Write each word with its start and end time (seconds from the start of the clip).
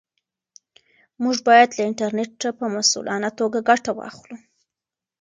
موږ 1.23 1.37
باید 1.47 1.69
له 1.77 1.83
انټرنیټه 1.89 2.49
په 2.59 2.65
مسؤلانه 2.75 3.29
توګه 3.39 3.59
ګټه 3.69 3.91
واخلو. 3.95 4.37